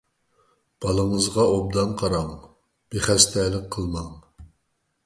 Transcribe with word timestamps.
بالىڭىزغا 0.85 1.45
ئوبدان 1.51 1.93
قاراڭ، 2.01 2.33
بىخەستەلىك 2.97 3.71
قىلماڭ. 3.79 4.11